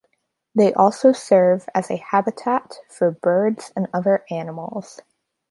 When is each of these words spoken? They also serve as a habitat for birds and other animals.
They 0.55 0.73
also 0.73 1.11
serve 1.11 1.69
as 1.75 1.91
a 1.91 1.97
habitat 1.97 2.79
for 2.89 3.11
birds 3.11 3.71
and 3.75 3.87
other 3.93 4.25
animals. 4.31 4.99